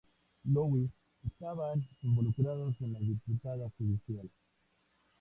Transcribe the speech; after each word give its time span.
Louis 0.45 0.89
estaban 1.23 1.87
involucrados 2.01 2.75
en 2.81 2.93
la 2.93 2.99
disputa 3.01 3.51
judicial. 3.77 4.27